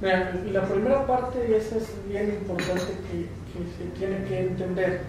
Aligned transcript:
Mira, 0.00 0.30
la 0.52 0.62
primera 0.62 1.06
parte, 1.06 1.46
y 1.48 1.54
esa 1.54 1.76
es 1.76 1.88
bien 2.06 2.28
importante 2.28 2.92
que, 3.10 3.28
que 3.52 3.64
se 3.78 3.90
tiene 3.98 4.24
que 4.24 4.40
entender, 4.40 5.00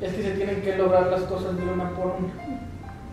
es 0.00 0.12
que 0.12 0.22
se 0.22 0.30
tienen 0.32 0.62
que 0.62 0.76
lograr 0.76 1.08
las 1.08 1.22
cosas 1.22 1.56
de 1.56 1.64
una 1.64 1.90
por 1.90 2.06
una. 2.06 2.32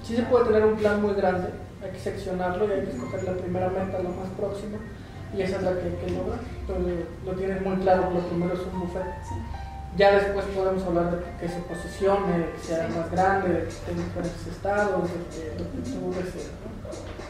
Sí 0.03 0.15
se 0.15 0.23
puede 0.23 0.45
tener 0.45 0.65
un 0.65 0.77
plan 0.77 1.01
muy 1.01 1.15
grande, 1.15 1.49
hay 1.83 1.91
que 1.91 1.99
seccionarlo 1.99 2.67
y 2.67 2.71
hay 2.71 2.81
que 2.85 2.91
escoger 2.91 3.23
la 3.23 3.33
primera 3.33 3.69
meta, 3.69 3.97
la 3.97 4.09
más 4.09 4.29
próxima, 4.37 4.77
y 5.35 5.41
esa 5.41 5.57
es 5.57 5.63
la 5.63 5.73
que 5.73 5.81
hay 5.87 6.05
que 6.05 6.11
lograr. 6.11 6.39
Pero 6.67 6.79
lo 7.25 7.31
tienes 7.33 7.61
muy 7.65 7.77
claro, 7.77 8.11
lo 8.11 8.19
primero 8.19 8.53
es 8.53 8.61
un 8.71 8.79
buffet. 8.81 9.07
Ya 9.97 10.13
después 10.13 10.45
podemos 10.55 10.83
hablar 10.83 11.09
de 11.09 11.23
que 11.41 11.49
se 11.49 11.59
posicione, 11.61 12.45
que 12.53 12.67
sea 12.67 12.87
más 12.95 13.09
grande, 13.09 13.49
de 13.49 13.63
que 13.63 13.69
esté 13.69 13.91
en 13.91 13.97
diferentes 13.97 14.47
estados, 14.47 15.03
de 15.03 15.17
que 15.33 15.57
que 15.57 15.89
tú 15.89 16.13
desees. 16.13 16.51
¿no? 16.61 17.26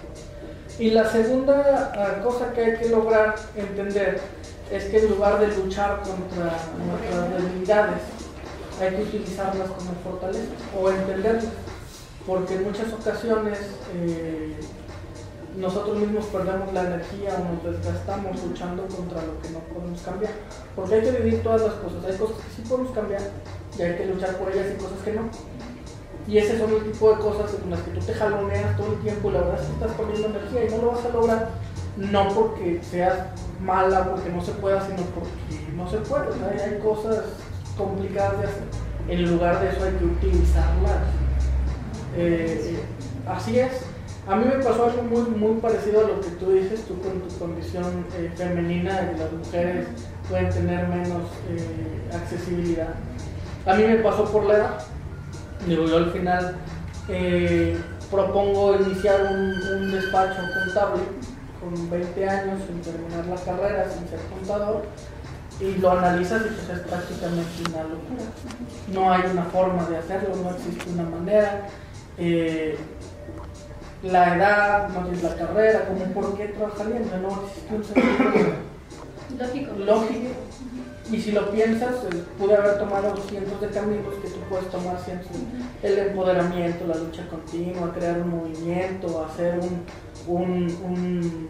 Y 0.80 0.92
la 0.92 1.10
segunda 1.10 1.92
ah, 1.96 2.22
cosa 2.24 2.54
que 2.54 2.64
hay 2.64 2.78
que 2.78 2.90
lograr 2.90 3.36
entender 3.56 4.20
es 4.72 4.84
que 4.86 5.00
en 5.00 5.10
lugar 5.10 5.40
de 5.40 5.48
luchar 5.56 6.02
contra 6.02 6.56
nuestras 6.86 7.44
debilidades, 7.44 8.02
hay 8.80 8.96
que 8.96 9.02
utilizarlas 9.02 9.70
como 9.70 9.92
fortalezas 10.04 10.50
o 10.80 10.90
entenderlas, 10.92 11.46
porque 12.28 12.56
en 12.56 12.66
muchas 12.66 12.94
ocasiones 12.94 13.58
eh, 13.96 14.56
nosotros 15.58 15.98
mismos 15.98 16.26
perdemos 16.26 16.72
la 16.72 16.82
energía 16.82 17.36
o 17.40 17.66
nos 17.66 17.78
desgastamos 17.78 18.44
luchando 18.44 18.86
contra 18.86 19.24
lo 19.24 19.42
que 19.42 19.50
no 19.50 19.60
podemos 19.74 20.00
cambiar. 20.02 20.34
Porque 20.76 20.96
hay 20.96 21.02
que 21.02 21.12
vivir 21.12 21.42
todas 21.42 21.62
las 21.62 21.74
cosas. 21.74 22.06
Hay 22.06 22.18
cosas 22.18 22.38
que 22.38 22.56
sí 22.56 22.70
podemos 22.70 22.92
cambiar 22.92 23.22
y 23.78 23.82
hay 23.82 23.96
que 23.98 24.06
luchar 24.06 24.36
por 24.36 24.52
ellas 24.52 24.68
y 24.76 24.82
cosas 24.82 25.00
que 25.04 25.14
no. 25.14 25.30
Y 26.28 26.38
ese 26.38 26.60
son 26.60 26.74
el 26.74 26.92
tipo 26.92 27.10
de 27.12 27.18
cosas 27.20 27.56
en 27.64 27.70
las 27.70 27.80
que 27.82 27.92
tú 27.92 28.06
te 28.06 28.14
jaloneas 28.14 28.76
todo 28.76 28.94
el 28.94 29.00
tiempo 29.00 29.30
y 29.30 29.34
la 29.34 29.40
verdad 29.40 29.62
es 29.62 29.68
que 29.68 29.74
estás 29.74 29.92
poniendo 29.94 30.28
energía 30.28 30.66
y 30.66 30.72
no 30.72 30.82
lo 30.82 30.92
vas 30.92 31.06
a 31.06 31.10
lograr. 31.10 31.50
No 31.96 32.28
porque 32.36 32.82
seas 32.84 33.14
mala, 33.62 34.12
porque 34.12 34.30
no 34.30 34.44
se 34.44 34.52
pueda, 34.52 34.86
sino 34.86 35.04
porque 35.16 35.74
no 35.76 35.90
se 35.90 35.98
puede. 35.98 36.28
Hay, 36.46 36.60
hay 36.60 36.80
cosas 36.80 37.24
complicadas 37.78 38.40
de 38.40 38.46
hacer. 38.46 38.64
En 39.08 39.32
lugar 39.32 39.62
de 39.62 39.70
eso 39.70 39.86
hay 39.86 39.94
que 39.94 40.06
utilizarlas. 40.06 40.98
Eh, 42.18 42.84
así 43.26 43.60
es. 43.60 43.72
A 44.28 44.36
mí 44.36 44.44
me 44.44 44.62
pasó 44.62 44.86
algo 44.86 45.04
muy, 45.04 45.22
muy 45.22 45.62
parecido 45.62 46.04
a 46.04 46.08
lo 46.10 46.20
que 46.20 46.30
tú 46.32 46.52
dices, 46.52 46.84
tú 46.86 47.00
con 47.00 47.22
tu 47.22 47.38
condición 47.40 48.06
eh, 48.18 48.30
femenina, 48.36 49.12
que 49.12 49.18
las 49.18 49.32
mujeres 49.32 49.88
pueden 50.28 50.50
tener 50.50 50.88
menos 50.90 51.24
eh, 51.50 52.10
accesibilidad. 52.14 52.96
A 53.66 53.76
mí 53.76 53.84
me 53.84 53.96
pasó 53.98 54.26
por 54.26 54.44
la 54.46 54.56
edad. 54.56 54.97
Digo, 55.68 55.86
yo 55.86 55.98
al 55.98 56.12
final 56.12 56.56
eh, 57.10 57.78
propongo 58.10 58.76
iniciar 58.76 59.22
un, 59.24 59.54
un, 59.54 59.92
despacho 59.92 60.40
contable 60.64 61.04
con 61.60 61.90
20 61.90 62.30
años 62.30 62.62
sin 62.66 62.82
terminar 62.82 63.26
la 63.26 63.36
carrera, 63.36 63.90
sin 63.90 64.08
ser 64.08 64.20
contador, 64.30 64.86
y 65.60 65.76
lo 65.76 65.92
analizas 65.92 66.42
y 66.42 66.50
pues 66.54 66.80
es 66.80 66.88
prácticamente 66.88 67.70
una 67.70 67.84
locura. 67.84 68.24
No 68.94 69.12
hay 69.12 69.30
una 69.30 69.44
forma 69.44 69.84
de 69.90 69.98
hacerlo, 69.98 70.36
no 70.42 70.52
existe 70.52 70.90
una 70.90 71.04
manera. 71.04 71.68
Eh, 72.18 72.78
la 74.04 74.36
edad, 74.36 74.90
no 74.90 75.12
es 75.12 75.22
la 75.22 75.36
carrera, 75.36 75.86
como 75.88 76.06
por 76.14 76.38
qué 76.38 76.46
trabajaría, 76.46 77.00
no 77.22 77.44
existe 77.44 77.76
un 77.76 77.84
sentido 77.84 78.54
lógico. 79.38 79.74
lógico. 79.80 80.30
Y 81.10 81.22
si 81.22 81.32
lo 81.32 81.50
piensas, 81.52 82.04
eh, 82.04 82.24
pude 82.38 82.56
haber 82.56 82.80
tomado 82.80 83.16
cientos 83.16 83.62
de 83.62 83.68
caminos 83.70 84.14
que 84.22 84.28
tú 84.28 84.40
puedes 84.50 84.70
tomar 84.70 85.00
cientos. 85.00 85.28
El 85.82 85.98
empoderamiento, 86.00 86.86
la 86.86 86.96
lucha 86.96 87.26
continua, 87.30 87.94
crear 87.94 88.22
un 88.22 88.30
movimiento, 88.30 89.24
hacer 89.24 89.58
un, 89.60 89.86
un, 90.28 91.50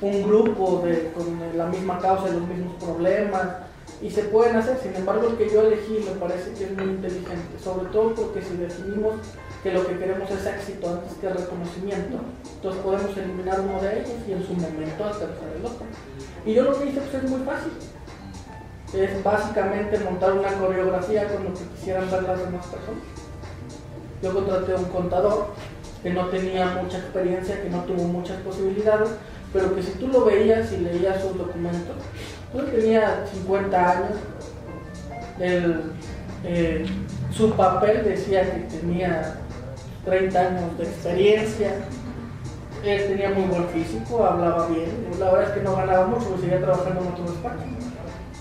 un, 0.00 0.22
grupo 0.24 0.82
de, 0.84 1.12
con 1.12 1.38
la 1.56 1.66
misma 1.66 1.98
causa 2.00 2.30
y 2.30 2.32
los 2.32 2.48
mismos 2.48 2.82
problemas. 2.82 3.46
Y 4.02 4.10
se 4.10 4.24
pueden 4.24 4.56
hacer, 4.56 4.78
sin 4.82 4.96
embargo, 4.96 5.28
el 5.28 5.36
que 5.36 5.50
yo 5.50 5.62
elegí 5.62 6.04
me 6.04 6.18
parece 6.18 6.52
que 6.54 6.64
es 6.64 6.76
muy 6.76 6.84
inteligente, 6.84 7.58
sobre 7.62 7.90
todo 7.90 8.14
porque 8.14 8.42
si 8.42 8.56
definimos 8.56 9.14
que 9.62 9.72
lo 9.72 9.86
que 9.86 9.98
queremos 9.98 10.28
es 10.30 10.46
éxito 10.46 10.88
antes 10.88 11.12
que 11.20 11.28
reconocimiento, 11.28 12.18
entonces 12.56 12.82
podemos 12.82 13.16
eliminar 13.16 13.60
uno 13.60 13.80
de 13.82 14.00
ellos 14.00 14.16
y 14.26 14.32
en 14.32 14.42
su 14.42 14.54
momento 14.54 15.04
alcanzar 15.04 15.52
el 15.54 15.64
otro. 15.64 15.86
Y 16.46 16.54
yo 16.54 16.64
lo 16.64 16.78
que 16.78 16.86
hice 16.86 17.00
pues, 17.00 17.22
es 17.22 17.30
muy 17.30 17.40
fácil. 17.40 17.72
Es 18.94 19.22
básicamente 19.22 19.98
montar 20.00 20.32
una 20.32 20.52
coreografía 20.54 21.24
lo 21.24 21.54
que 21.54 21.64
quisieran 21.76 22.10
ver 22.10 22.22
las 22.24 22.38
demás 22.40 22.66
personas. 22.66 23.02
Yo 24.22 24.34
contraté 24.34 24.72
a 24.72 24.76
un 24.76 24.84
contador 24.86 25.46
que 26.02 26.10
no 26.10 26.26
tenía 26.26 26.66
mucha 26.82 26.98
experiencia, 26.98 27.62
que 27.62 27.70
no 27.70 27.84
tuvo 27.84 28.04
muchas 28.04 28.38
posibilidades, 28.38 29.10
pero 29.52 29.74
que 29.74 29.82
si 29.82 29.92
tú 29.92 30.08
lo 30.08 30.24
veías 30.24 30.72
y 30.72 30.78
leías 30.78 31.22
sus 31.22 31.36
documentos, 31.36 31.96
él 32.54 32.66
tenía 32.72 33.24
50 33.32 33.90
años, 33.90 34.12
el, 35.38 35.82
eh, 36.44 36.86
su 37.30 37.50
papel 37.52 38.04
decía 38.04 38.42
que 38.42 38.76
tenía 38.76 39.36
30 40.04 40.40
años 40.40 40.78
de 40.78 40.84
experiencia, 40.84 41.74
él 42.84 43.08
tenía 43.08 43.30
muy 43.30 43.44
buen 43.44 43.68
físico, 43.68 44.24
hablaba 44.24 44.66
bien, 44.68 45.06
la 45.18 45.32
verdad 45.32 45.50
es 45.50 45.58
que 45.58 45.62
no 45.62 45.76
ganaba 45.76 46.06
mucho, 46.06 46.26
porque 46.28 46.42
seguía 46.42 46.60
trabajando 46.60 47.00
en 47.02 47.08
otro 47.08 47.24
despacho. 47.24 47.64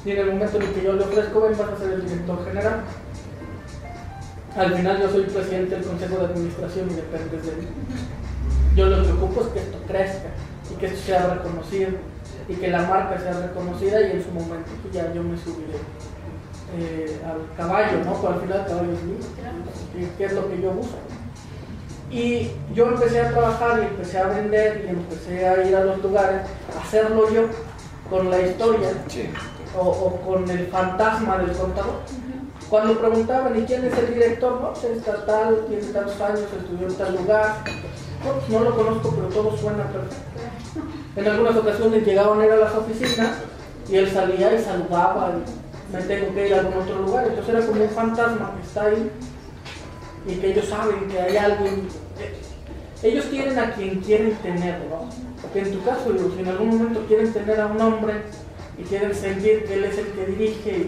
Y 0.05 0.11
en 0.11 0.17
el 0.17 0.31
momento 0.31 0.57
en 0.57 0.63
el 0.63 0.73
que 0.73 0.83
yo 0.83 0.93
le 0.93 1.03
ofrezco, 1.03 1.41
ven, 1.41 1.57
vas 1.57 1.69
a 1.69 1.77
ser 1.77 1.91
el 1.93 2.05
director 2.05 2.45
general. 2.45 2.81
Al 4.55 4.73
final 4.73 5.01
yo 5.01 5.09
soy 5.09 5.23
presidente 5.23 5.75
del 5.75 5.85
Consejo 5.85 6.17
de 6.17 6.25
Administración 6.25 6.89
y 6.89 6.93
dependes 6.95 7.45
de 7.45 7.51
mí. 7.51 7.67
Yo 8.75 8.85
lo 8.87 9.03
que 9.03 9.11
ocupo 9.11 9.41
es 9.41 9.47
que 9.47 9.59
esto 9.59 9.77
crezca 9.87 10.29
y 10.71 10.75
que 10.75 10.85
esto 10.87 10.99
sea 11.05 11.33
reconocido 11.33 11.91
y 12.47 12.55
que 12.55 12.67
la 12.69 12.81
marca 12.83 13.19
sea 13.19 13.33
reconocida 13.39 14.01
y 14.01 14.11
en 14.11 14.23
su 14.23 14.31
momento 14.31 14.69
pues 14.81 14.93
ya 14.93 15.13
yo 15.13 15.23
me 15.23 15.37
subiré 15.37 15.77
eh, 16.77 17.19
al 17.25 17.55
caballo, 17.55 18.03
¿no? 18.05 18.13
Pero 18.21 18.33
al 18.33 18.41
final 18.41 18.59
el 18.59 18.65
caballo 18.65 18.93
es 18.93 19.03
mío, 19.03 20.09
que 20.17 20.25
es 20.25 20.33
lo 20.33 20.49
que 20.49 20.61
yo 20.61 20.71
busco. 20.71 20.97
Y 22.11 22.51
yo 22.73 22.87
empecé 22.87 23.21
a 23.21 23.29
trabajar 23.29 23.79
y 23.79 23.87
empecé 23.87 24.17
a 24.17 24.27
vender 24.27 24.83
y 24.85 24.89
empecé 24.89 25.47
a 25.47 25.63
ir 25.67 25.75
a 25.75 25.83
los 25.83 26.01
lugares, 26.01 26.41
a 26.75 26.81
hacerlo 26.81 27.31
yo 27.31 27.43
con 28.09 28.31
la 28.31 28.41
historia 28.41 28.89
Sí. 29.07 29.29
O, 29.77 30.19
con 30.25 30.49
el 30.49 30.67
fantasma 30.67 31.37
del 31.39 31.55
contador. 31.55 32.01
Cuando 32.69 32.99
preguntaban, 32.99 33.59
¿y 33.59 33.65
quién 33.65 33.85
es 33.85 33.97
el 33.97 34.13
director? 34.13 34.61
No, 34.61 34.73
pues 34.73 34.85
está 34.85 35.25
tal, 35.25 35.65
tiene 35.67 35.83
tantos 35.83 36.21
años, 36.21 36.41
estudió 36.41 36.87
en 36.87 36.95
tal 36.95 37.15
lugar. 37.15 37.55
No, 38.23 38.33
pues 38.33 38.49
no 38.49 38.59
lo 38.59 38.75
conozco, 38.75 39.15
pero 39.15 39.27
todo 39.29 39.57
suena 39.57 39.83
perfecto. 39.85 40.15
En 41.15 41.27
algunas 41.27 41.55
ocasiones 41.55 42.05
llegaban 42.05 42.39
a 42.41 42.43
a 42.43 42.57
las 42.57 42.75
oficinas 42.75 43.37
y 43.89 43.95
él 43.95 44.11
salía 44.11 44.53
y 44.53 44.63
saludaba 44.63 45.31
y 45.33 45.93
me 45.93 46.01
tengo 46.03 46.33
que 46.33 46.47
ir 46.47 46.53
a 46.53 46.59
algún 46.59 46.83
otro 46.83 47.01
lugar. 47.01 47.27
Entonces 47.27 47.55
era 47.55 47.65
como 47.65 47.83
un 47.83 47.89
fantasma 47.89 48.53
que 48.55 48.67
está 48.67 48.83
ahí 48.85 49.11
y 50.27 50.35
que 50.35 50.51
ellos 50.51 50.65
saben 50.65 51.07
que 51.07 51.19
hay 51.19 51.37
alguien. 51.37 51.87
Ellos 53.01 53.25
tienen 53.29 53.57
a 53.57 53.73
quien 53.73 54.01
quieren 54.01 54.35
tener, 54.37 54.79
¿no? 54.89 55.09
Porque 55.41 55.61
en 55.61 55.71
tu 55.71 55.83
caso, 55.83 56.11
digo, 56.11 56.29
si 56.35 56.41
en 56.41 56.49
algún 56.49 56.67
momento 56.67 57.03
quieren 57.07 57.33
tener 57.33 57.59
a 57.59 57.67
un 57.67 57.81
hombre 57.81 58.23
y 58.79 58.83
quieren 58.83 59.13
sentir 59.13 59.65
que 59.65 59.73
él 59.73 59.83
es 59.85 59.97
el 59.97 60.07
que 60.07 60.25
dirige, 60.25 60.87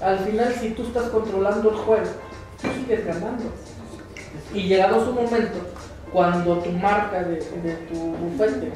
al 0.00 0.18
final 0.18 0.54
si 0.60 0.70
tú 0.70 0.82
estás 0.82 1.08
controlando 1.10 1.70
el 1.70 1.76
juego, 1.76 2.10
tú 2.60 2.68
sigues 2.74 3.06
ganando. 3.06 3.44
Y 4.52 4.64
llegado 4.64 5.04
su 5.04 5.12
momento, 5.12 5.58
cuando 6.12 6.58
tu 6.58 6.70
marca 6.72 7.22
de, 7.22 7.36
de 7.36 7.74
tu 7.90 7.96
bufete 7.96 8.72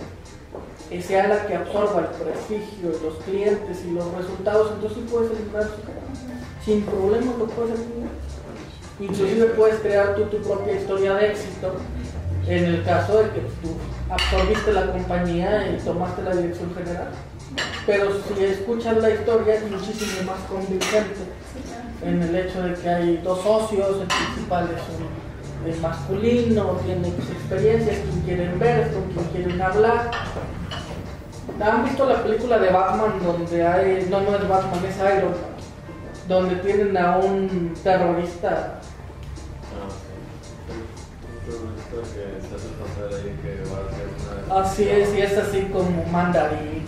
sea 1.02 1.28
la 1.28 1.46
que 1.46 1.54
absorba 1.54 2.00
el 2.00 2.24
prestigio, 2.24 2.90
los 3.02 3.22
clientes 3.24 3.84
y 3.86 3.92
los 3.92 4.12
resultados, 4.12 4.72
entonces 4.74 4.98
sí 4.98 5.08
puedes 5.10 5.30
eliminar 5.30 5.64
su 5.64 5.82
cara. 5.82 6.00
Sin 6.64 6.82
problemas 6.82 7.36
lo 7.38 7.46
puedes 7.46 7.78
eliminar. 7.78 8.10
Inclusive 8.98 9.46
puedes 9.56 9.80
crear 9.80 10.16
tú 10.16 10.24
tu 10.24 10.38
propia 10.38 10.74
historia 10.74 11.14
de 11.14 11.30
éxito 11.30 11.74
en 12.46 12.64
el 12.64 12.84
caso 12.84 13.18
de 13.18 13.30
que 13.30 13.40
tú 13.40 13.76
absorbiste 14.10 14.72
la 14.72 14.90
compañía 14.90 15.70
y 15.70 15.78
tomaste 15.84 16.22
la 16.22 16.34
dirección 16.34 16.74
general. 16.74 17.08
Pero 17.86 18.10
si 18.22 18.44
escuchas 18.44 18.96
la 18.98 19.10
historia 19.10 19.54
es 19.54 19.70
muchísimo 19.70 20.30
más 20.30 20.40
convincente 20.48 21.20
en 22.02 22.22
el 22.22 22.36
hecho 22.36 22.62
de 22.62 22.74
que 22.74 22.88
hay 22.88 23.16
dos 23.18 23.42
socios, 23.42 24.00
el 24.00 24.06
principal 24.06 24.68
es, 24.74 24.82
un, 24.96 25.68
es 25.70 25.80
masculino, 25.80 26.78
tiene 26.84 27.08
experiencias, 27.08 27.98
quien 27.98 28.20
quieren 28.22 28.58
ver, 28.58 28.92
con 28.92 29.02
quien 29.04 29.24
quieren 29.26 29.60
hablar. 29.60 30.10
¿Han 31.60 31.84
visto 31.84 32.06
la 32.06 32.22
película 32.22 32.58
de 32.58 32.70
Batman 32.70 33.20
donde 33.22 33.66
hay, 33.66 34.06
no, 34.10 34.20
no 34.20 34.36
es 34.36 34.48
Batman, 34.48 34.84
es 34.86 34.96
Iron 34.96 35.32
Man, 35.32 35.50
donde 36.28 36.56
tienen 36.56 36.96
a 36.96 37.18
un 37.18 37.74
terrorista 37.82 38.80
Así 44.50 44.88
es, 44.88 45.14
y 45.14 45.20
es 45.20 45.36
así 45.36 45.62
como 45.72 46.04
mandarín. 46.06 46.84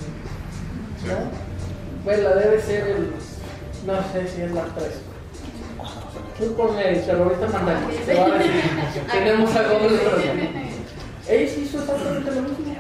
¿No? 1.07 1.53
Bueno, 2.05 2.29
debe 2.31 2.61
ser 2.61 2.89
el. 2.89 3.13
No 3.87 3.95
sé 4.13 4.29
si 4.29 4.43
es 4.43 4.53
la 4.53 4.65
3. 4.65 4.89
Tú 6.39 6.55
ponle 6.55 6.97
terrorista 6.97 7.47
mandarín. 7.49 8.01
Te 8.05 8.15
va 8.15 8.27
a 8.27 8.39
decir, 8.39 8.53
tenemos 9.13 9.57
algo 9.57 9.79
de 9.89 10.69
Ellos 11.29 11.59
hizo 11.59 11.79
exactamente 11.81 12.31
lo 12.31 12.43
mismo. 12.43 12.75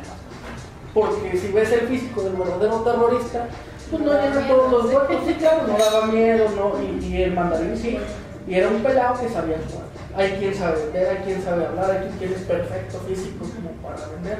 Porque 0.95 1.37
si 1.39 1.49
ves 1.53 1.73
el 1.73 1.89
físico 1.89 2.23
del 2.23 2.35
verdadero 2.35 2.81
terrorista, 2.81 3.47
pues 3.91 4.03
no 4.03 4.13
llena 4.13 4.49
todos 4.49 4.73
los 4.73 4.85
huecos, 4.87 5.17
sí, 5.27 5.35
claro, 5.35 5.67
no 5.67 5.79
daba 5.79 6.07
miedo, 6.07 6.49
no, 6.51 6.73
y, 6.83 7.23
el 7.23 7.33
mandarín 7.33 7.77
sí, 7.77 7.99
y 8.47 8.55
era 8.55 8.69
un 8.69 8.83
pelado 8.83 9.21
que 9.21 9.29
sabía 9.29 9.57
jugar. 9.69 9.87
Hay 10.15 10.33
quien 10.39 10.55
sabe 10.55 10.85
vender, 10.85 11.09
hay 11.09 11.25
quien 11.25 11.43
sabe 11.43 11.67
hablar, 11.67 11.91
hay 11.91 12.11
quien 12.19 12.33
es 12.33 12.41
perfecto 12.41 12.99
físico 13.09 13.47
como 13.55 13.71
para 13.83 14.07
vender. 14.09 14.39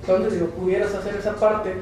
Entonces, 0.00 0.32
digo, 0.34 0.48
pudieras 0.48 0.94
hacer 0.94 1.14
esa 1.16 1.34
parte 1.34 1.76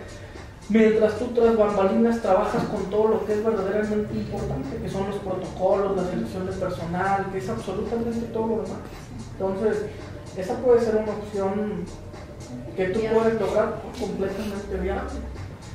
mientras 0.69 1.19
tú 1.19 1.27
tras 1.35 1.57
bambalinas 1.57 2.21
trabajas 2.21 2.65
con 2.65 2.85
todo 2.91 3.09
lo 3.09 3.27
que 3.27 3.35
es 3.35 3.45
verdaderamente 3.45 4.15
importante, 4.15 4.77
que 4.77 4.89
son 4.89 5.11
los 5.11 5.19
protocolos, 5.19 5.97
la 5.97 6.05
selección 6.05 6.47
de 6.47 6.53
personal, 6.53 7.27
que 7.33 7.39
es 7.39 7.49
absolutamente 7.49 8.27
todo 8.33 8.47
lo 8.47 8.63
demás. 8.63 8.81
Entonces, 9.33 9.87
esa 10.37 10.57
puede 10.59 10.81
ser 10.81 10.97
una 10.97 11.13
opción 11.13 11.85
que 12.77 12.87
tú 12.87 13.01
puedes 13.01 13.41
lograr 13.41 13.83
completamente 13.99 14.77
viable. 14.81 15.11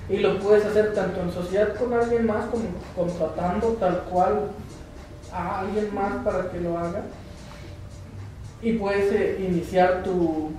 Y 0.10 0.18
lo 0.20 0.40
puedes 0.40 0.66
hacer 0.66 0.94
tanto 0.94 1.22
en 1.22 1.32
sociedad 1.32 1.76
con 1.76 1.94
alguien 1.94 2.26
más 2.26 2.46
como 2.46 2.64
contratando 2.96 3.74
tal 3.74 4.04
cual 4.04 4.52
a 5.34 5.60
alguien 5.60 5.94
más 5.94 6.24
para 6.24 6.50
que 6.50 6.62
lo 6.62 6.78
haga. 6.78 7.02
Y 8.62 8.74
puedes 8.74 9.12
eh, 9.12 9.46
iniciar 9.48 10.04
tu, 10.04 10.52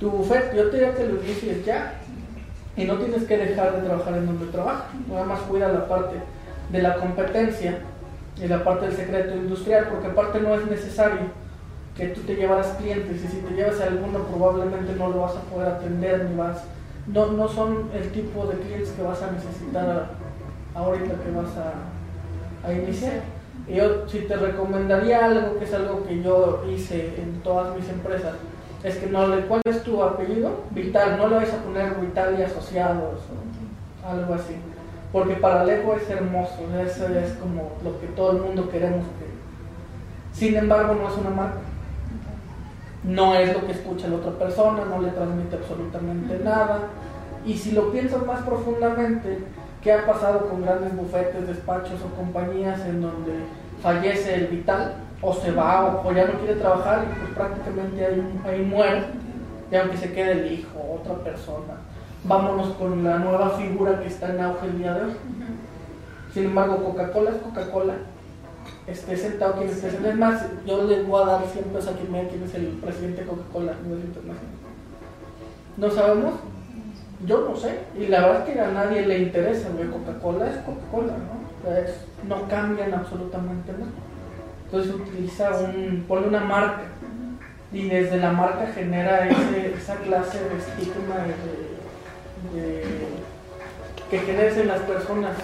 tu. 0.00 0.24
Yo 0.54 0.70
te 0.70 0.76
diría 0.76 0.94
que 0.94 1.06
lo 1.06 1.22
inicies 1.22 1.64
ya. 1.64 2.01
Y 2.76 2.84
no 2.84 2.96
tienes 2.96 3.24
que 3.24 3.36
dejar 3.36 3.76
de 3.76 3.86
trabajar 3.86 4.14
en 4.14 4.26
donde 4.26 4.46
trabajas. 4.46 4.86
Nada 5.08 5.24
más 5.24 5.40
cuida 5.40 5.68
la 5.68 5.86
parte 5.88 6.16
de 6.70 6.82
la 6.82 6.96
competencia 6.96 7.78
y 8.42 8.48
la 8.48 8.64
parte 8.64 8.86
del 8.86 8.96
secreto 8.96 9.36
industrial, 9.36 9.88
porque 9.90 10.08
aparte 10.08 10.40
no 10.40 10.54
es 10.54 10.66
necesario 10.66 11.42
que 11.96 12.08
tú 12.08 12.22
te 12.22 12.36
llevaras 12.36 12.68
clientes 12.78 13.22
y 13.22 13.28
si 13.28 13.36
te 13.38 13.54
llevas 13.54 13.80
a 13.80 13.84
alguno 13.84 14.20
probablemente 14.20 14.94
no 14.96 15.10
lo 15.10 15.20
vas 15.20 15.36
a 15.36 15.42
poder 15.42 15.68
atender 15.68 16.24
ni 16.24 16.36
vas 16.36 16.64
no, 17.06 17.32
no 17.32 17.48
son 17.48 17.90
el 17.94 18.10
tipo 18.12 18.46
de 18.46 18.56
clientes 18.58 18.90
que 18.90 19.02
vas 19.02 19.20
a 19.22 19.30
necesitar 19.32 20.06
ahorita 20.74 21.14
que 21.22 21.30
vas 21.32 21.50
a, 21.56 22.66
a 22.66 22.72
iniciar 22.72 23.20
yo 23.68 24.08
si 24.08 24.20
te 24.20 24.36
recomendaría 24.36 25.24
algo 25.24 25.58
que 25.58 25.64
es 25.64 25.74
algo 25.74 26.04
que 26.04 26.22
yo 26.22 26.64
hice 26.72 27.14
en 27.18 27.40
todas 27.42 27.76
mis 27.76 27.88
empresas 27.88 28.34
es 28.82 28.96
que 28.96 29.06
no 29.06 29.28
le 29.28 29.46
cuál 29.46 29.60
es 29.64 29.82
tu 29.82 30.02
apellido 30.02 30.64
vital 30.70 31.16
no 31.16 31.28
le 31.28 31.36
vais 31.36 31.52
a 31.52 31.62
poner 31.62 31.94
vital 32.00 32.36
y 32.38 32.42
asociados 32.42 33.20
o 34.02 34.08
algo 34.08 34.34
así. 34.34 34.56
Porque 35.12 35.34
para 35.34 35.64
Lego 35.64 35.94
es 35.94 36.08
hermoso 36.08 36.66
eso 36.84 37.06
es 37.08 37.32
como 37.34 37.72
lo 37.84 38.00
que 38.00 38.06
todo 38.08 38.32
el 38.32 38.42
mundo 38.42 38.68
queremos 38.70 39.04
que 39.18 39.32
sin 40.32 40.56
embargo 40.56 40.94
no 40.94 41.08
es 41.08 41.16
una 41.16 41.30
marca. 41.30 41.60
No 43.04 43.34
es 43.34 43.52
lo 43.52 43.66
que 43.66 43.72
escucha 43.72 44.08
la 44.08 44.16
otra 44.16 44.32
persona, 44.32 44.84
no 44.84 45.02
le 45.02 45.10
transmite 45.10 45.56
absolutamente 45.56 46.38
nada. 46.42 46.88
Y 47.44 47.54
si 47.54 47.72
lo 47.72 47.90
piensas 47.90 48.24
más 48.24 48.42
profundamente, 48.42 49.38
¿qué 49.82 49.92
ha 49.92 50.06
pasado 50.06 50.48
con 50.48 50.62
grandes 50.62 50.96
bufetes, 50.96 51.48
despachos 51.48 52.00
o 52.00 52.16
compañías 52.16 52.80
en 52.86 53.02
donde 53.02 53.32
fallece 53.82 54.34
el 54.34 54.46
vital 54.46 54.94
o 55.20 55.32
se 55.32 55.52
va 55.52 56.02
o, 56.04 56.12
ya 56.12 56.26
no 56.26 56.38
quiere 56.38 56.56
trabajar 56.56 57.04
y 57.04 57.18
pues 57.18 57.34
prácticamente 57.34 58.06
ahí, 58.44 58.62
muere, 58.62 59.04
y 59.70 59.76
aunque 59.76 59.96
se 59.96 60.12
quede 60.12 60.32
el 60.32 60.52
hijo, 60.52 60.98
otra 61.00 61.14
persona? 61.22 61.74
Vámonos 62.24 62.74
con 62.74 63.02
la 63.02 63.18
nueva 63.18 63.50
figura 63.50 64.00
que 64.00 64.08
está 64.08 64.30
en 64.30 64.40
auge 64.40 64.66
el 64.66 64.78
día 64.78 64.94
de 64.94 65.04
hoy. 65.04 65.12
Sin 66.32 66.44
embargo, 66.44 66.84
Coca-Cola 66.84 67.30
es 67.30 67.36
Coca-Cola 67.36 67.94
esté 68.86 69.16
sentado 69.16 69.54
quien 69.54 69.68
esté 69.68 69.90
sentado. 69.90 70.12
Es 70.12 70.18
más, 70.18 70.46
yo 70.66 70.84
les 70.84 71.06
voy 71.06 71.22
a 71.22 71.26
dar 71.26 71.44
siempre 71.46 71.78
a 71.80 71.96
quien 71.96 72.12
me 72.12 72.28
quién 72.28 72.42
es 72.42 72.54
el 72.54 72.66
presidente 72.66 73.22
de 73.22 73.26
Coca-Cola 73.26 73.72
a 73.72 73.82
nivel 73.82 74.00
internacional. 74.00 74.62
¿No 75.76 75.90
sabemos? 75.90 76.34
Yo 77.26 77.48
no 77.48 77.56
sé. 77.56 77.80
Y 77.98 78.06
la 78.06 78.20
verdad 78.20 78.48
es 78.48 78.54
que 78.54 78.60
a 78.60 78.70
nadie 78.70 79.06
le 79.06 79.18
interesa, 79.18 79.68
Coca-Cola 79.68 80.50
es 80.50 80.56
Coca-Cola, 80.58 81.12
¿no? 81.12 81.41
No 82.26 82.48
cambian 82.48 82.94
absolutamente 82.94 83.72
nada. 83.72 83.92
Entonces 84.64 84.94
utiliza 84.94 85.50
un, 85.50 86.04
pone 86.08 86.28
una 86.28 86.40
marca 86.40 86.82
y 87.72 87.88
desde 87.88 88.18
la 88.18 88.32
marca 88.32 88.66
genera 88.74 89.28
esa 89.28 89.96
clase 89.96 90.38
de 90.38 90.58
estigma 90.58 91.16
de, 92.54 92.84
que 94.10 94.18
genera 94.18 94.54
en 94.54 94.68
las 94.68 94.80
personas, 94.80 95.36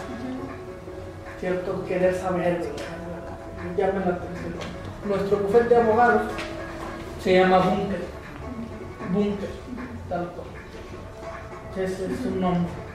¿cierto? 1.41 1.85
Querer 1.87 2.15
saber, 2.15 2.61
llame 3.77 4.01
la 4.01 4.13
atención. 4.13 4.55
Nuestro 5.07 5.39
bufete 5.39 5.69
de 5.69 5.77
abogados 5.77 6.23
se 7.23 7.35
llama 7.35 7.59
Bunker. 7.59 8.01
Bunker, 9.13 9.49
tal 10.09 10.31
cual. 10.33 10.47
Ese 11.77 12.13
es 12.13 12.21
su 12.21 12.31
nombre. 12.31 12.88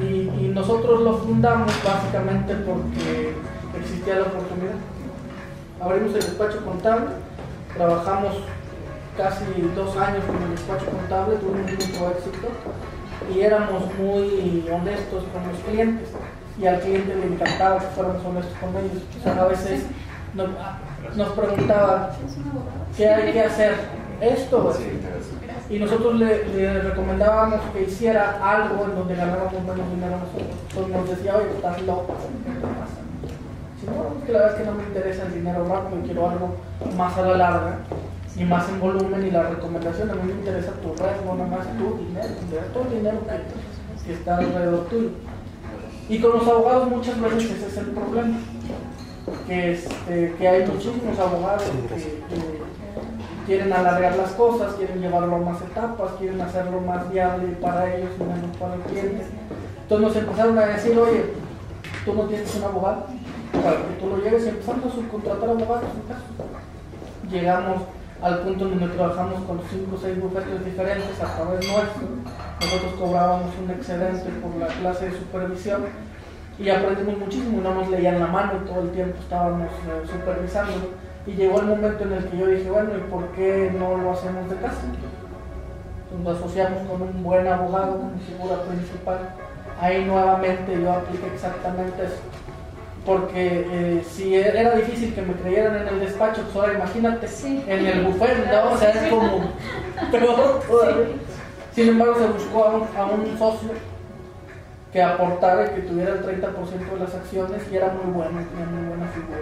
Y, 0.00 0.48
nosotros 0.52 1.00
lo 1.00 1.18
fundamos 1.18 1.72
básicamente 1.84 2.54
porque 2.56 3.34
existía 3.80 4.16
la 4.16 4.22
oportunidad. 4.22 4.74
Abrimos 5.80 6.14
el 6.14 6.20
despacho 6.20 6.64
contable, 6.64 7.06
trabajamos 7.74 8.36
casi 9.16 9.44
dos 9.74 9.96
años 9.96 10.24
con 10.24 10.42
el 10.42 10.50
despacho 10.50 10.86
contable, 10.86 11.36
tuvimos 11.36 11.70
mucho 11.70 12.10
éxito 12.10 12.48
y 13.34 13.40
éramos 13.40 13.82
muy 13.98 14.64
honestos 14.70 15.24
con 15.32 15.48
los 15.48 15.58
clientes 15.68 16.08
y 16.60 16.66
al 16.66 16.80
cliente 16.80 17.14
le 17.14 17.26
encantaba 17.26 17.78
que 17.78 17.86
fuéramos 17.86 18.24
honestos 18.24 18.54
con 18.60 18.70
ellos. 18.70 19.02
O 19.18 19.22
sea, 19.22 19.42
a 19.42 19.46
veces 19.46 19.84
nos, 20.34 21.28
preguntaba, 21.30 22.12
¿qué 22.96 23.08
hay 23.08 23.32
que 23.32 23.40
hacer? 23.40 23.74
Esto. 24.20 24.74
Y 25.72 25.78
nosotros 25.78 26.16
le, 26.16 26.82
recomendábamos 26.82 27.60
que 27.72 27.84
hiciera 27.84 28.38
algo 28.44 28.84
en 28.84 28.94
donde 28.94 29.14
ganáramos 29.14 29.52
menos 29.54 29.90
dinero 29.90 30.18
nosotros. 30.18 30.58
Entonces 30.68 30.94
nos 30.94 31.08
decía, 31.08 31.36
oye, 31.38 31.50
estás 31.56 31.80
loco. 31.82 32.14
Si 33.80 33.86
no, 33.86 34.22
que 34.26 34.32
la 34.32 34.38
verdad 34.40 34.54
es 34.54 34.60
que 34.60 34.70
no 34.70 34.76
me 34.76 34.82
interesa 34.82 35.22
el 35.24 35.32
dinero 35.32 35.66
rápido, 35.66 36.02
quiero 36.04 36.28
algo 36.28 36.56
más 36.94 37.16
a 37.16 37.22
la 37.22 37.36
larga 37.38 37.78
y 38.36 38.44
más 38.44 38.68
en 38.68 38.80
volumen 38.80 39.26
y 39.26 39.30
la 39.30 39.44
recomendación 39.44 40.10
a 40.10 40.14
mí 40.14 40.20
me 40.24 40.32
interesa 40.32 40.72
tu 40.72 40.88
red, 41.02 41.24
nada 41.24 41.48
más 41.48 41.66
tu 41.78 42.04
dinero, 42.04 42.28
todo 42.74 42.84
el 42.84 42.90
dinero 42.90 43.18
que, 43.24 44.06
que 44.06 44.12
está 44.12 44.36
alrededor 44.36 44.84
tuyo. 44.88 45.08
Y 46.06 46.18
con 46.20 46.32
los 46.32 46.46
abogados 46.46 46.90
muchas 46.90 47.18
veces 47.18 47.50
ese 47.50 47.66
es 47.66 47.76
el 47.78 47.86
problema, 47.86 48.36
que, 49.46 49.72
este, 49.72 50.34
que 50.38 50.48
hay 50.48 50.66
muchísimos 50.66 51.18
abogados 51.18 51.62
que, 51.62 52.81
quieren 53.46 53.72
alargar 53.72 54.16
las 54.16 54.30
cosas, 54.32 54.74
quieren 54.74 55.00
llevarlo 55.00 55.36
a 55.36 55.38
más 55.38 55.62
etapas, 55.62 56.12
quieren 56.18 56.40
hacerlo 56.40 56.80
más 56.80 57.10
viable 57.10 57.48
para 57.60 57.94
ellos 57.94 58.10
y 58.18 58.22
menos 58.22 58.56
para 58.58 58.74
el 58.74 58.80
cliente. 58.82 59.26
Entonces 59.82 60.08
nos 60.08 60.16
empezaron 60.16 60.58
a 60.58 60.66
decir, 60.66 60.98
oye, 60.98 61.24
tú 62.04 62.14
no 62.14 62.22
tienes 62.22 62.54
un 62.56 62.64
abogado 62.64 63.06
para 63.52 63.76
que 63.76 63.94
tú 64.00 64.06
lo 64.08 64.16
lleves 64.18 64.46
y 64.46 64.48
empezamos 64.48 64.86
a 64.86 64.94
subcontratar 64.94 65.48
abogados 65.50 65.84
en 65.94 66.08
caso. 66.08 66.24
Llegamos 67.30 67.82
al 68.22 68.38
punto 68.40 68.66
donde 68.66 68.86
trabajamos 68.88 69.42
con 69.44 69.60
cinco 69.70 69.96
o 69.96 69.98
seis 70.00 70.20
bufetes 70.20 70.64
diferentes 70.64 71.20
a 71.20 71.36
través 71.36 71.68
nuestro 71.68 72.52
nosotros 72.62 72.92
cobrábamos 72.96 73.50
un 73.60 73.70
excedente 73.70 74.30
por 74.40 74.54
la 74.56 74.68
clase 74.68 75.06
de 75.06 75.18
supervisión 75.18 75.82
y 76.58 76.68
aprendimos 76.68 77.18
muchísimo, 77.18 77.60
no 77.60 77.74
nos 77.74 77.88
leían 77.90 78.20
la 78.20 78.28
mano 78.28 78.52
y 78.62 78.68
todo 78.68 78.82
el 78.82 78.90
tiempo 78.90 79.18
estábamos 79.20 79.68
eh, 79.68 80.06
supervisando. 80.06 80.72
Y 81.26 81.32
llegó 81.32 81.60
el 81.60 81.66
momento 81.66 82.04
en 82.04 82.12
el 82.12 82.24
que 82.26 82.36
yo 82.36 82.46
dije, 82.46 82.70
bueno, 82.70 82.90
¿y 82.96 83.10
por 83.10 83.28
qué 83.32 83.72
no 83.78 83.96
lo 83.96 84.12
hacemos 84.12 84.48
de 84.50 84.56
casa? 84.56 84.82
nos 86.22 86.36
asociamos 86.36 86.86
con 86.88 87.02
un 87.02 87.22
buen 87.22 87.46
abogado 87.46 87.98
como 87.98 88.18
figura 88.18 88.62
principal. 88.62 89.18
Ahí 89.80 90.04
nuevamente 90.04 90.80
yo 90.80 90.92
apliqué 90.92 91.26
exactamente 91.34 92.04
eso. 92.04 92.20
Porque 93.04 93.66
eh, 93.68 94.04
si 94.08 94.34
era 94.36 94.76
difícil 94.76 95.14
que 95.14 95.22
me 95.22 95.32
creyeran 95.34 95.76
en 95.76 95.88
el 95.88 96.00
despacho, 96.00 96.42
pues 96.42 96.56
ahora 96.56 96.74
imagínate 96.74 97.26
en 97.66 97.86
el 97.86 98.04
buffet, 98.04 98.46
¿no? 98.46 98.72
O 98.72 98.76
sea, 98.76 98.90
es 98.90 99.10
como 99.10 99.52
peor 100.12 100.60
todavía. 100.68 101.06
Sin 101.74 101.88
embargo, 101.88 102.14
se 102.18 102.26
buscó 102.26 102.64
a 102.64 103.06
un, 103.06 103.38
socio 103.38 103.70
que 104.92 105.02
aportara 105.02 105.66
y 105.66 105.70
que 105.70 105.80
tuviera 105.80 106.12
el 106.12 106.22
30% 106.22 106.92
de 106.92 107.00
las 107.00 107.14
acciones 107.14 107.62
y 107.72 107.76
era 107.76 107.88
muy 107.88 108.12
bueno, 108.12 108.38
tenía 108.50 108.66
muy 108.66 108.88
buena 108.88 109.06
figura. 109.08 109.40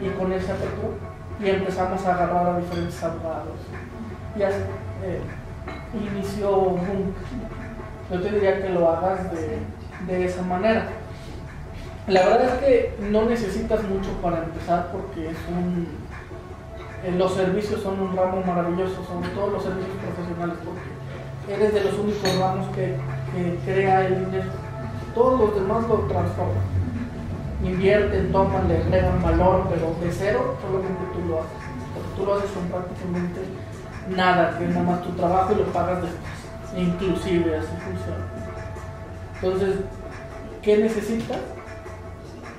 Y 0.00 0.08
con 0.10 0.32
ese 0.32 0.52
apertura 0.52 1.08
y 1.40 1.48
empezamos 1.48 2.04
a 2.04 2.14
agarrar 2.14 2.46
a 2.46 2.58
diferentes 2.58 3.02
abogados. 3.02 3.58
Y 4.36 4.42
así 4.42 4.56
eh, 5.04 5.20
inició 5.94 6.58
un 6.58 7.14
Yo 8.10 8.20
te 8.20 8.30
diría 8.30 8.62
que 8.62 8.70
lo 8.70 8.90
hagas 8.90 9.20
de, 9.32 10.24
esa 10.24 10.42
manera. 10.42 10.86
La 12.06 12.24
verdad 12.24 12.54
es 12.54 12.64
que 12.64 12.96
no 13.10 13.26
necesitas 13.26 13.82
mucho 13.84 14.10
para 14.22 14.38
empezar 14.38 14.90
porque 14.92 15.30
es 15.30 15.36
un, 15.48 15.86
eh, 17.04 17.12
los 17.16 17.34
servicios 17.34 17.82
son 17.82 18.00
un 18.00 18.16
ramo 18.16 18.42
maravilloso, 18.46 19.04
sobre 19.04 19.28
todo 19.30 19.50
los 19.50 19.62
servicios 19.62 19.94
profesionales, 20.02 20.56
porque 20.64 21.54
eres 21.54 21.74
de 21.74 21.84
los 21.84 21.98
únicos 21.98 22.38
ramos 22.38 22.66
que, 22.74 22.96
crea 23.64 24.06
el 24.06 24.24
dinero. 24.24 24.50
Todos 25.14 25.38
los 25.38 25.54
demás 25.54 25.86
lo 25.86 25.96
transforman. 26.08 26.77
Invierten, 27.62 28.30
toman, 28.30 28.68
le 28.68 28.78
agregan 28.78 29.22
valor, 29.22 29.66
pero 29.68 29.94
de 30.00 30.12
cero 30.12 30.56
solamente 30.62 31.02
tú 31.12 31.28
lo 31.28 31.40
haces. 31.40 31.50
Porque 31.94 32.08
tú 32.16 32.26
lo 32.26 32.34
haces 32.34 32.50
con 32.52 32.64
prácticamente 32.68 33.40
nada, 34.14 34.58
que 34.58 34.66
nada 34.66 34.82
más 34.82 35.02
tu 35.02 35.10
trabajo 35.10 35.52
y 35.52 35.56
lo 35.56 35.64
pagas 35.72 36.02
después. 36.02 36.38
Inclusive 36.76 37.56
así 37.56 37.72
funciona. 37.84 38.24
Entonces, 39.34 39.80
¿qué 40.62 40.78
necesitas? 40.78 41.38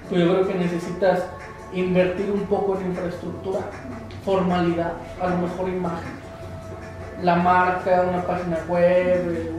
Pues 0.10 0.22
yo 0.22 0.34
creo 0.34 0.48
que 0.48 0.56
necesitas 0.56 1.24
invertir 1.74 2.32
un 2.32 2.42
poco 2.48 2.78
en 2.78 2.88
infraestructura, 2.88 3.60
formalidad, 4.26 4.94
a 5.22 5.30
lo 5.30 5.38
mejor 5.38 5.70
imagen. 5.70 6.20
La 7.22 7.36
marca, 7.36 8.06
una 8.10 8.24
página 8.24 8.58
web, 8.68 9.52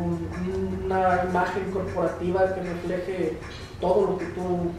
una 0.84 1.24
imagen 1.28 1.70
corporativa 1.72 2.54
que 2.54 2.62
refleje 2.62 3.38
todo 3.80 4.12
lo 4.12 4.18
que 4.18 4.24
tú 4.26 4.72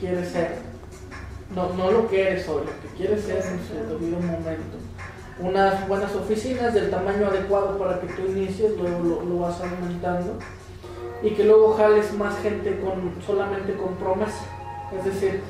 quieres 0.00 0.28
ser. 0.30 0.56
No, 1.54 1.72
no 1.74 1.90
lo 1.90 2.08
que 2.08 2.22
eres 2.22 2.48
hoy, 2.48 2.62
lo 2.64 2.80
que 2.80 2.96
quieres 2.96 3.24
ser 3.24 3.36
en 3.36 3.60
su 3.66 3.74
debido 3.92 4.18
momento. 4.18 4.78
Unas 5.38 5.86
buenas 5.88 6.14
oficinas 6.14 6.74
del 6.74 6.90
tamaño 6.90 7.26
adecuado 7.26 7.78
para 7.78 8.00
que 8.00 8.06
tú 8.08 8.22
inicies, 8.30 8.76
luego 8.76 8.98
lo, 9.00 9.22
lo 9.22 9.38
vas 9.40 9.60
aumentando 9.60 10.38
y 11.22 11.30
que 11.30 11.44
luego 11.44 11.74
jales 11.74 12.12
más 12.14 12.38
gente 12.40 12.80
con 12.80 13.12
solamente 13.24 13.74
con 13.74 13.94
promesa. 13.96 14.44
Es 14.96 15.04
decir, 15.04 15.40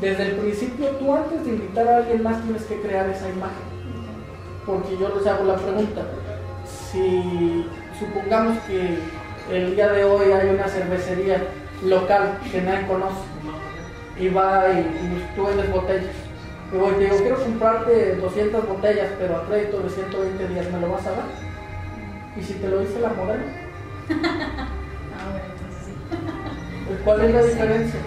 desde 0.00 0.22
el 0.24 0.32
principio 0.36 0.88
tú 0.90 1.14
antes 1.14 1.44
de 1.44 1.50
invitar 1.50 1.86
a 1.88 1.96
alguien 1.98 2.22
más 2.22 2.42
tienes 2.42 2.62
que 2.64 2.80
crear 2.80 3.08
esa 3.08 3.28
imagen. 3.28 3.70
Porque 4.66 4.96
yo 4.98 5.14
les 5.14 5.26
hago 5.26 5.44
la 5.44 5.56
pregunta, 5.56 6.02
si 6.90 7.66
supongamos 7.98 8.58
que 8.64 8.98
el 9.50 9.74
día 9.74 9.88
de 9.88 10.04
hoy 10.04 10.32
hay 10.32 10.50
una 10.50 10.68
cervecería 10.68 11.42
local 11.84 12.38
que 12.50 12.60
nadie 12.62 12.86
conoce 12.86 13.20
y 14.20 14.28
va 14.28 14.68
y, 14.70 14.80
y 14.80 15.28
tú 15.34 15.46
vendes 15.46 15.70
botellas. 15.72 16.14
Y 16.72 16.76
voy 16.76 16.92
te 16.94 17.04
digo, 17.04 17.16
quiero 17.16 17.42
comprarte 17.42 18.16
200 18.16 18.68
botellas, 18.68 19.08
pero 19.18 19.36
a 19.36 19.46
crédito 19.46 19.80
de 19.80 19.90
120 19.90 20.48
días, 20.48 20.70
¿me 20.70 20.80
lo 20.80 20.90
vas 20.90 21.06
a 21.06 21.10
dar? 21.10 21.24
¿Y 22.36 22.42
si 22.42 22.54
te 22.54 22.68
lo 22.68 22.80
dice 22.80 23.00
la 23.00 23.08
modelo? 23.10 23.42
Ah, 25.12 25.32
bueno, 25.32 25.44
entonces 25.52 25.84
sí. 25.84 27.02
¿Cuál 27.04 27.20
es 27.20 27.34
la 27.34 27.42
diferencia? 27.42 28.00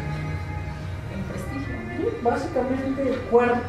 En 1.13 1.23
prestigio. 1.25 1.75
Sí, 1.95 2.17
básicamente 2.23 3.01
el 3.07 3.19
cuerpo, 3.29 3.61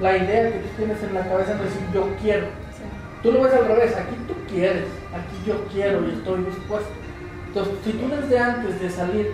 la 0.00 0.16
idea 0.16 0.50
que 0.50 0.58
tú 0.58 0.68
tienes 0.76 1.00
en 1.04 1.14
la 1.14 1.28
cabeza 1.28 1.54
de 1.54 1.64
decir 1.64 1.82
yo 1.94 2.08
quiero. 2.20 2.46
Sí. 2.46 2.82
Tú 3.22 3.30
lo 3.30 3.42
ves 3.42 3.52
al 3.52 3.68
revés, 3.68 3.94
aquí 3.96 4.16
tú 4.26 4.34
quieres, 4.52 4.86
aquí 5.14 5.36
yo 5.46 5.64
quiero 5.72 6.04
y 6.08 6.14
estoy 6.14 6.42
dispuesto. 6.42 6.90
Entonces, 7.46 7.74
si 7.84 7.92
tú 7.92 8.08
desde 8.08 8.38
antes 8.40 8.80
de 8.80 8.90
salir 8.90 9.32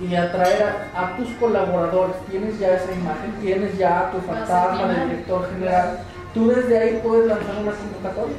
y 0.00 0.14
atraer 0.14 0.88
a, 0.94 1.06
a 1.06 1.16
tus 1.16 1.28
colaboradores, 1.40 2.16
tienes 2.30 2.58
ya 2.58 2.74
esa 2.74 2.92
imagen, 2.92 3.32
tienes 3.40 3.78
ya 3.78 4.00
a 4.08 4.10
tu 4.10 4.18
fantasma 4.18 4.88
de 4.88 5.04
director 5.06 5.48
general, 5.50 5.98
tú 6.34 6.48
desde 6.48 6.78
ahí 6.78 7.00
puedes 7.02 7.26
lanzar 7.26 7.56
una 7.62 7.72
convocatoria. 7.72 8.36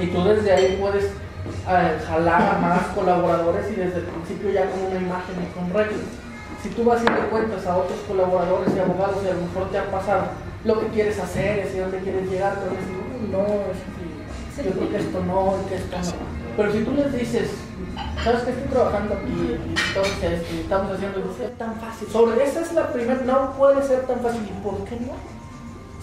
Y 0.00 0.06
tú 0.08 0.24
desde 0.24 0.52
ahí 0.52 0.78
puedes 0.80 1.04
eh, 1.06 1.98
jalar 2.06 2.54
a 2.56 2.58
más 2.58 2.80
colaboradores 2.94 3.66
y 3.70 3.74
desde 3.76 3.98
el 3.98 4.04
principio 4.04 4.50
ya 4.50 4.70
con 4.70 4.80
una 4.82 4.96
imagen 5.00 5.34
y 5.42 5.52
con 5.58 5.72
reglas. 5.72 6.00
Si 6.62 6.68
tú 6.70 6.84
vas 6.84 7.02
y 7.02 7.06
le 7.06 7.28
cuentas 7.30 7.66
a 7.66 7.76
otros 7.76 7.98
colaboradores 8.08 8.74
y 8.74 8.78
abogados 8.78 9.18
y 9.24 9.28
a 9.28 9.34
lo 9.34 9.42
mejor 9.42 9.70
te 9.70 9.78
han 9.78 9.86
pasado 9.86 10.24
lo 10.64 10.80
que 10.80 10.86
quieres 10.88 11.18
hacer, 11.20 11.70
y 11.72 11.78
dónde 11.78 11.98
quieres 11.98 12.28
llegar, 12.30 12.54
pero 12.58 12.72
les 12.72 12.86
digo, 12.88 13.02
"Uy, 13.22 13.28
no, 13.30 13.42
es 13.70 14.56
que 14.56 14.64
yo 14.64 14.70
creo 14.74 14.90
que 14.90 14.96
esto 14.96 15.20
no, 15.24 15.54
que 15.68 15.74
esto 15.76 15.96
no. 15.96 16.45
Pero 16.56 16.72
si 16.72 16.84
tú 16.84 16.92
les 16.92 17.12
dices, 17.12 17.50
sabes 18.24 18.42
que 18.42 18.50
estoy 18.50 18.68
trabajando 18.70 19.14
aquí, 19.14 19.58
entonces 19.88 20.40
estamos 20.60 20.92
haciendo, 20.92 21.18
es 21.20 21.58
tan 21.58 21.78
fácil. 21.78 22.08
Sobre 22.08 22.44
esa 22.44 22.60
es 22.60 22.72
la 22.72 22.92
primera, 22.92 23.20
no 23.22 23.52
puede 23.52 23.86
ser 23.86 24.06
tan 24.06 24.20
fácil. 24.20 24.40
¿Y 24.42 24.62
por 24.62 24.84
qué 24.84 24.96
no? 25.00 25.12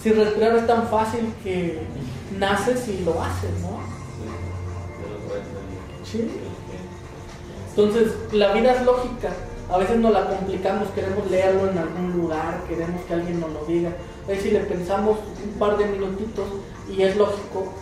Si 0.01 0.11
respirar 0.11 0.55
es 0.57 0.67
tan 0.67 0.87
fácil 0.87 1.33
que 1.43 1.81
naces 2.37 2.87
y 2.87 3.03
lo 3.03 3.21
haces, 3.21 3.51
¿no? 3.61 3.79
Sí. 6.03 6.29
Entonces, 7.69 8.13
la 8.31 8.53
vida 8.53 8.73
es 8.73 8.85
lógica. 8.85 9.29
A 9.71 9.77
veces 9.77 9.97
nos 9.97 10.11
la 10.11 10.27
complicamos, 10.27 10.89
queremos 10.89 11.31
leerlo 11.31 11.71
en 11.71 11.77
algún 11.77 12.11
lugar, 12.11 12.61
queremos 12.67 13.01
que 13.03 13.13
alguien 13.13 13.39
nos 13.39 13.51
lo 13.51 13.65
diga. 13.65 13.91
Veces 14.27 14.43
si 14.43 14.51
le 14.51 14.59
pensamos 14.59 15.17
un 15.43 15.57
par 15.57 15.77
de 15.77 15.85
minutitos 15.85 16.45
y 16.87 17.01
es 17.01 17.15
lógico, 17.17 17.73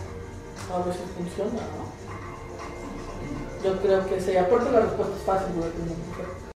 a 0.72 0.78
veces 0.86 1.02
funciona, 1.16 1.60
¿no? 1.60 2.01
Yo 3.64 3.80
creo 3.80 4.06
que 4.08 4.20
sí. 4.20 4.36
Aparte 4.36 4.72
la 4.72 4.80
respuesta 4.80 5.14
es 5.16 5.22
fácil, 5.22 5.54
güey. 5.56 6.51